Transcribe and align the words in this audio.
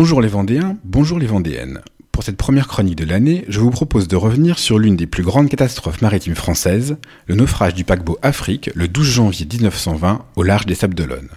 Bonjour 0.00 0.22
les 0.22 0.28
Vendéens, 0.28 0.78
bonjour 0.82 1.18
les 1.18 1.26
Vendéennes. 1.26 1.82
Pour 2.10 2.24
cette 2.24 2.38
première 2.38 2.68
chronique 2.68 2.96
de 2.96 3.04
l'année, 3.04 3.44
je 3.48 3.60
vous 3.60 3.68
propose 3.68 4.08
de 4.08 4.16
revenir 4.16 4.58
sur 4.58 4.78
l'une 4.78 4.96
des 4.96 5.06
plus 5.06 5.22
grandes 5.22 5.50
catastrophes 5.50 6.00
maritimes 6.00 6.34
françaises, 6.34 6.96
le 7.26 7.34
naufrage 7.34 7.74
du 7.74 7.84
paquebot 7.84 8.16
Afrique 8.22 8.70
le 8.74 8.88
12 8.88 9.06
janvier 9.06 9.44
1920 9.44 10.24
au 10.36 10.42
large 10.42 10.64
des 10.64 10.74
Sables 10.74 10.94
d'Olonne. 10.94 11.28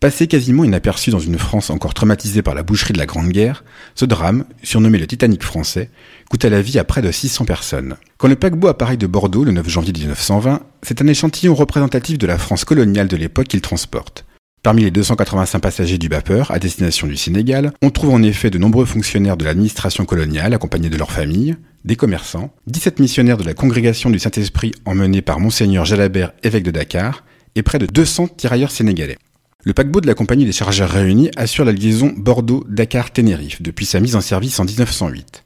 Passé 0.00 0.26
quasiment 0.26 0.64
inaperçu 0.64 1.08
dans 1.08 1.18
une 1.18 1.38
France 1.38 1.70
encore 1.70 1.94
traumatisée 1.94 2.42
par 2.42 2.54
la 2.54 2.62
boucherie 2.62 2.92
de 2.92 2.98
la 2.98 3.06
Grande 3.06 3.30
Guerre, 3.30 3.64
ce 3.94 4.04
drame, 4.04 4.44
surnommé 4.62 4.98
le 4.98 5.06
Titanic 5.06 5.42
français, 5.42 5.88
coûta 6.28 6.50
la 6.50 6.60
vie 6.60 6.78
à 6.78 6.84
près 6.84 7.00
de 7.00 7.10
600 7.10 7.46
personnes. 7.46 7.96
Quand 8.18 8.28
le 8.28 8.36
paquebot 8.36 8.68
apparaît 8.68 8.98
de 8.98 9.06
Bordeaux 9.06 9.44
le 9.44 9.52
9 9.52 9.66
janvier 9.66 9.94
1920, 9.94 10.60
c'est 10.82 11.00
un 11.00 11.06
échantillon 11.06 11.54
représentatif 11.54 12.18
de 12.18 12.26
la 12.26 12.36
France 12.36 12.66
coloniale 12.66 13.08
de 13.08 13.16
l'époque 13.16 13.48
qu'il 13.48 13.62
transporte. 13.62 14.26
Parmi 14.62 14.82
les 14.82 14.90
285 14.90 15.58
passagers 15.58 15.96
du 15.96 16.08
vapeur 16.08 16.50
à 16.50 16.58
destination 16.58 17.06
du 17.06 17.16
Sénégal, 17.16 17.72
on 17.80 17.88
trouve 17.88 18.10
en 18.10 18.22
effet 18.22 18.50
de 18.50 18.58
nombreux 18.58 18.84
fonctionnaires 18.84 19.38
de 19.38 19.46
l'administration 19.46 20.04
coloniale 20.04 20.52
accompagnés 20.52 20.90
de 20.90 20.98
leurs 20.98 21.12
familles, 21.12 21.56
des 21.86 21.96
commerçants, 21.96 22.52
17 22.66 22.98
missionnaires 22.98 23.38
de 23.38 23.44
la 23.44 23.54
congrégation 23.54 24.10
du 24.10 24.18
Saint-Esprit 24.18 24.72
emmenés 24.84 25.22
par 25.22 25.40
Monseigneur 25.40 25.86
Jalabert, 25.86 26.32
évêque 26.42 26.64
de 26.64 26.70
Dakar, 26.70 27.24
et 27.54 27.62
près 27.62 27.78
de 27.78 27.86
200 27.86 28.28
tirailleurs 28.36 28.70
sénégalais. 28.70 29.16
Le 29.64 29.72
paquebot 29.72 30.02
de 30.02 30.06
la 30.06 30.12
compagnie 30.12 30.44
des 30.44 30.52
chargeurs 30.52 30.90
réunis 30.90 31.30
assure 31.36 31.64
la 31.64 31.72
liaison 31.72 32.12
Bordeaux-Dakar-Tenerife 32.14 33.62
depuis 33.62 33.86
sa 33.86 33.98
mise 33.98 34.14
en 34.14 34.20
service 34.20 34.60
en 34.60 34.66
1908. 34.66 35.42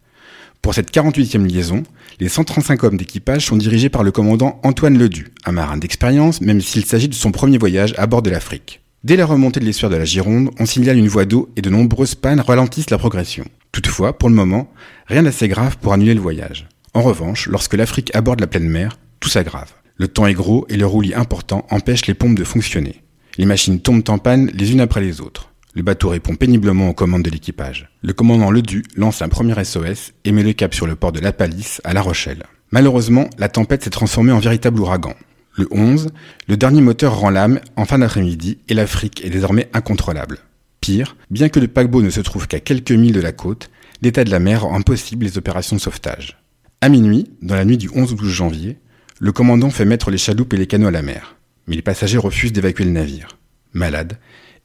Pour 0.60 0.74
cette 0.74 0.92
48e 0.92 1.46
liaison, 1.46 1.84
les 2.18 2.28
135 2.28 2.82
hommes 2.82 2.96
d'équipage 2.96 3.46
sont 3.46 3.56
dirigés 3.56 3.90
par 3.90 4.02
le 4.02 4.10
commandant 4.10 4.58
Antoine 4.64 4.98
Ledu, 4.98 5.32
un 5.44 5.52
marin 5.52 5.76
d'expérience 5.76 6.40
même 6.40 6.60
s'il 6.60 6.84
s'agit 6.84 7.08
de 7.08 7.14
son 7.14 7.30
premier 7.30 7.58
voyage 7.58 7.94
à 7.96 8.08
bord 8.08 8.22
de 8.22 8.30
l'Afrique. 8.30 8.80
Dès 9.04 9.16
la 9.16 9.26
remontée 9.26 9.60
de 9.60 9.66
l'estuaire 9.66 9.90
de 9.90 9.96
la 9.96 10.06
Gironde, 10.06 10.48
on 10.58 10.64
signale 10.64 10.96
une 10.96 11.08
voie 11.08 11.26
d'eau 11.26 11.50
et 11.56 11.60
de 11.60 11.68
nombreuses 11.68 12.14
pannes 12.14 12.40
ralentissent 12.40 12.88
la 12.88 12.96
progression. 12.96 13.44
Toutefois, 13.70 14.16
pour 14.16 14.30
le 14.30 14.34
moment, 14.34 14.72
rien 15.08 15.22
d'assez 15.22 15.46
grave 15.46 15.76
pour 15.76 15.92
annuler 15.92 16.14
le 16.14 16.22
voyage. 16.22 16.68
En 16.94 17.02
revanche, 17.02 17.46
lorsque 17.48 17.74
l'Afrique 17.74 18.16
aborde 18.16 18.40
la 18.40 18.46
pleine 18.46 18.66
mer, 18.66 18.98
tout 19.20 19.28
s'aggrave. 19.28 19.74
Le 19.96 20.08
temps 20.08 20.26
est 20.26 20.32
gros 20.32 20.64
et 20.70 20.78
le 20.78 20.86
roulis 20.86 21.12
important 21.12 21.66
empêche 21.68 22.06
les 22.06 22.14
pompes 22.14 22.34
de 22.34 22.44
fonctionner. 22.44 23.02
Les 23.36 23.44
machines 23.44 23.78
tombent 23.78 24.08
en 24.08 24.16
panne 24.16 24.50
les 24.54 24.72
unes 24.72 24.80
après 24.80 25.02
les 25.02 25.20
autres. 25.20 25.50
Le 25.74 25.82
bateau 25.82 26.08
répond 26.08 26.34
péniblement 26.34 26.88
aux 26.88 26.94
commandes 26.94 27.24
de 27.24 27.30
l'équipage. 27.30 27.90
Le 28.00 28.14
commandant 28.14 28.50
Ledu 28.50 28.84
lance 28.96 29.20
un 29.20 29.28
premier 29.28 29.62
SOS 29.62 30.14
et 30.24 30.32
met 30.32 30.42
le 30.42 30.54
cap 30.54 30.72
sur 30.72 30.86
le 30.86 30.96
port 30.96 31.12
de 31.12 31.20
La 31.20 31.34
Palisse 31.34 31.82
à 31.84 31.92
La 31.92 32.00
Rochelle. 32.00 32.44
Malheureusement, 32.70 33.28
la 33.36 33.50
tempête 33.50 33.84
s'est 33.84 33.90
transformée 33.90 34.32
en 34.32 34.38
véritable 34.38 34.80
ouragan. 34.80 35.14
Le 35.56 35.68
11, 35.70 36.08
le 36.48 36.56
dernier 36.56 36.80
moteur 36.80 37.16
rend 37.16 37.30
l'âme 37.30 37.60
en 37.76 37.84
fin 37.84 37.98
d'après-midi 37.98 38.58
et 38.68 38.74
l'Afrique 38.74 39.24
est 39.24 39.30
désormais 39.30 39.68
incontrôlable. 39.72 40.38
Pire, 40.80 41.16
bien 41.30 41.48
que 41.48 41.60
le 41.60 41.68
paquebot 41.68 42.02
ne 42.02 42.10
se 42.10 42.20
trouve 42.20 42.48
qu'à 42.48 42.58
quelques 42.58 42.90
milles 42.90 43.12
de 43.12 43.20
la 43.20 43.30
côte, 43.30 43.70
l'état 44.02 44.24
de 44.24 44.30
la 44.30 44.40
mer 44.40 44.62
rend 44.62 44.74
impossible 44.74 45.24
les 45.24 45.38
opérations 45.38 45.76
de 45.76 45.80
sauvetage. 45.80 46.36
À 46.80 46.88
minuit, 46.88 47.30
dans 47.40 47.54
la 47.54 47.64
nuit 47.64 47.78
du 47.78 47.88
11 47.94 48.12
au 48.12 48.16
12 48.16 48.32
janvier, 48.32 48.78
le 49.20 49.30
commandant 49.30 49.70
fait 49.70 49.84
mettre 49.84 50.10
les 50.10 50.18
chaloupes 50.18 50.52
et 50.54 50.56
les 50.56 50.66
canots 50.66 50.88
à 50.88 50.90
la 50.90 51.02
mer, 51.02 51.36
mais 51.68 51.76
les 51.76 51.82
passagers 51.82 52.18
refusent 52.18 52.52
d'évacuer 52.52 52.84
le 52.84 52.90
navire. 52.90 53.38
Malades, 53.72 54.18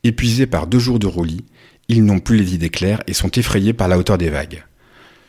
épuisés 0.03 0.47
par 0.47 0.65
deux 0.65 0.79
jours 0.79 0.97
de 0.97 1.07
roulis, 1.07 1.45
ils 1.87 2.03
n'ont 2.03 2.19
plus 2.19 2.37
les 2.37 2.55
idées 2.55 2.69
claires 2.69 3.03
et 3.05 3.13
sont 3.13 3.31
effrayés 3.31 3.73
par 3.73 3.87
la 3.87 3.99
hauteur 3.99 4.17
des 4.17 4.29
vagues. 4.31 4.65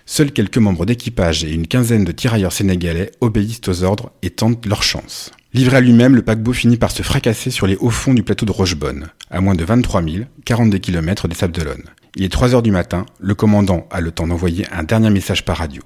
Seuls 0.07 0.33
quelques 0.33 0.59
membres 0.59 0.87
d'équipage 0.87 1.45
et 1.45 1.53
une 1.53 1.67
quinzaine 1.67 2.05
de 2.05 2.13
tirailleurs 2.13 2.53
sénégalais 2.53 3.13
obéissent 3.21 3.69
aux 3.69 3.85
ordres 3.85 4.11
et 4.23 4.31
tentent 4.31 4.67
leur 4.67 4.83
chance. 4.83 5.31
Livré 5.53 5.79
à 5.79 5.81
lui-même, 5.81 6.15
le 6.15 6.23
paquebot 6.23 6.53
finit 6.53 6.77
par 6.77 6.93
se 6.93 7.03
fracasser 7.03 7.51
sur 7.51 7.67
les 7.67 7.77
hauts 7.77 7.91
fonds 7.91 8.15
du 8.15 8.23
plateau 8.23 8.47
de 8.47 8.53
Rochebonne, 8.53 9.09
à 9.31 9.41
moins 9.41 9.57
de 9.57 9.65
23 9.65 10.03
000, 10.03 10.25
42 10.45 10.79
km 10.79 11.27
des 11.27 11.35
Sables 11.35 11.53
d'Olonne. 11.53 11.83
Il 12.15 12.23
est 12.23 12.29
3 12.29 12.55
heures 12.55 12.63
du 12.63 12.71
matin, 12.71 13.05
le 13.19 13.35
commandant 13.35 13.89
a 13.91 14.01
le 14.01 14.13
temps 14.13 14.29
d'envoyer 14.29 14.67
un 14.71 14.85
dernier 14.85 15.11
message 15.11 15.45
par 15.45 15.57
radio. 15.57 15.83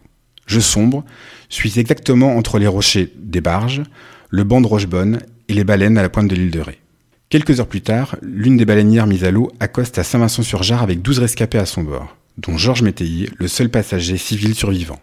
Je 0.47 0.61
sombre, 0.61 1.03
suis 1.49 1.79
exactement 1.81 2.37
entre 2.37 2.59
les 2.59 2.67
rochers 2.67 3.11
des 3.17 3.41
barges, 3.41 3.83
le 4.29 4.45
banc 4.45 4.61
de 4.61 4.67
Rochebonne 4.67 5.21
et 5.49 5.55
les 5.55 5.65
baleines 5.65 5.97
à 5.97 6.03
la 6.03 6.11
pointe 6.11 6.29
de 6.29 6.35
l'île 6.35 6.51
de 6.51 6.61
Ré. 6.61 6.79
Quelques 7.31 7.59
heures 7.59 7.67
plus 7.67 7.81
tard, 7.81 8.17
l'une 8.21 8.59
des 8.59 8.67
baleinières 8.67 9.07
mises 9.07 9.25
à 9.25 9.31
l'eau 9.31 9.51
accoste 9.61 9.99
à 9.99 10.05
Saint-Vincent-sur-Jard 10.05 10.83
avec 10.83 11.01
12 11.01 11.21
rescapés 11.21 11.59
à 11.59 11.65
son 11.65 11.83
bord, 11.83 12.17
dont 12.37 12.59
Georges 12.59 12.83
Métayer, 12.83 13.31
le 13.39 13.49
seul 13.49 13.71
passager 13.71 14.19
civil 14.19 14.55
survivant. 14.55 15.01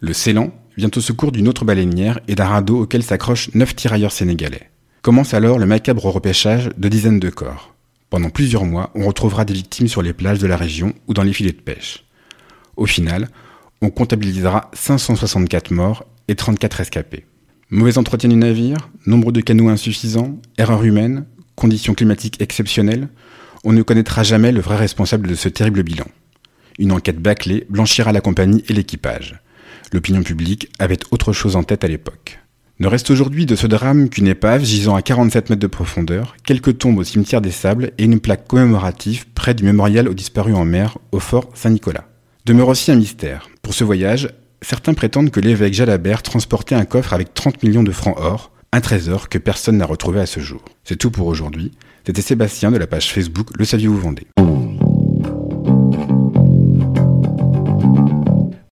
Le 0.00 0.12
Ceylan, 0.12 0.52
vient 0.76 0.90
au 0.94 1.00
secours 1.00 1.32
d'une 1.32 1.48
autre 1.48 1.64
baleinière 1.64 2.20
et 2.28 2.34
d'un 2.34 2.46
radeau 2.46 2.82
auquel 2.82 3.02
s'accrochent 3.02 3.52
neuf 3.54 3.74
tirailleurs 3.74 4.12
sénégalais. 4.12 4.70
Commence 5.02 5.34
alors 5.34 5.58
le 5.58 5.66
macabre 5.66 6.06
repêchage 6.06 6.70
de 6.76 6.88
dizaines 6.88 7.20
de 7.20 7.30
corps. 7.30 7.74
Pendant 8.10 8.30
plusieurs 8.30 8.64
mois, 8.64 8.90
on 8.94 9.06
retrouvera 9.06 9.44
des 9.44 9.54
victimes 9.54 9.88
sur 9.88 10.02
les 10.02 10.12
plages 10.12 10.38
de 10.38 10.46
la 10.46 10.56
région 10.56 10.94
ou 11.08 11.14
dans 11.14 11.22
les 11.22 11.32
filets 11.32 11.52
de 11.52 11.60
pêche. 11.60 12.04
Au 12.76 12.86
final, 12.86 13.28
on 13.82 13.90
comptabilisera 13.90 14.70
564 14.72 15.72
morts 15.72 16.04
et 16.28 16.34
34 16.34 16.80
escapés. 16.80 17.26
Mauvais 17.70 17.98
entretien 17.98 18.28
du 18.28 18.36
navire, 18.36 18.88
nombre 19.06 19.32
de 19.32 19.40
canots 19.40 19.68
insuffisants, 19.68 20.38
erreurs 20.58 20.84
humaines, 20.84 21.26
conditions 21.56 21.94
climatiques 21.94 22.40
exceptionnelles, 22.40 23.08
on 23.64 23.72
ne 23.72 23.82
connaîtra 23.82 24.22
jamais 24.22 24.52
le 24.52 24.60
vrai 24.60 24.76
responsable 24.76 25.28
de 25.28 25.34
ce 25.34 25.48
terrible 25.48 25.82
bilan. 25.82 26.06
Une 26.78 26.92
enquête 26.92 27.20
bâclée 27.20 27.66
blanchira 27.68 28.12
la 28.12 28.20
compagnie 28.20 28.64
et 28.68 28.72
l'équipage. 28.72 29.40
L'opinion 29.94 30.24
publique 30.24 30.70
avait 30.80 30.98
autre 31.12 31.32
chose 31.32 31.54
en 31.54 31.62
tête 31.62 31.84
à 31.84 31.86
l'époque. 31.86 32.40
Ne 32.80 32.88
reste 32.88 33.12
aujourd'hui 33.12 33.46
de 33.46 33.54
ce 33.54 33.68
drame 33.68 34.08
qu'une 34.08 34.26
épave 34.26 34.64
gisant 34.64 34.96
à 34.96 35.02
47 35.02 35.50
mètres 35.50 35.62
de 35.62 35.68
profondeur, 35.68 36.34
quelques 36.44 36.78
tombes 36.78 36.98
au 36.98 37.04
cimetière 37.04 37.40
des 37.40 37.52
Sables 37.52 37.92
et 37.96 38.02
une 38.02 38.18
plaque 38.18 38.48
commémorative 38.48 39.26
près 39.36 39.54
du 39.54 39.62
mémorial 39.62 40.08
aux 40.08 40.14
disparus 40.14 40.56
en 40.56 40.64
mer 40.64 40.98
au 41.12 41.20
fort 41.20 41.48
Saint-Nicolas. 41.54 42.08
Demeure 42.44 42.70
aussi 42.70 42.90
un 42.90 42.96
mystère. 42.96 43.48
Pour 43.62 43.72
ce 43.72 43.84
voyage, 43.84 44.30
certains 44.62 44.94
prétendent 44.94 45.30
que 45.30 45.38
l'évêque 45.38 45.74
Jalabert 45.74 46.24
transportait 46.24 46.74
un 46.74 46.86
coffre 46.86 47.12
avec 47.12 47.32
30 47.32 47.62
millions 47.62 47.84
de 47.84 47.92
francs 47.92 48.16
or, 48.18 48.50
un 48.72 48.80
trésor 48.80 49.28
que 49.28 49.38
personne 49.38 49.76
n'a 49.76 49.86
retrouvé 49.86 50.18
à 50.18 50.26
ce 50.26 50.40
jour. 50.40 50.64
C'est 50.82 50.96
tout 50.96 51.12
pour 51.12 51.28
aujourd'hui. 51.28 51.70
C'était 52.04 52.20
Sébastien 52.20 52.72
de 52.72 52.78
la 52.78 52.88
page 52.88 53.12
Facebook 53.12 53.50
Le 53.56 53.64
Saviez-vous 53.64 54.00
Vendée. 54.00 54.26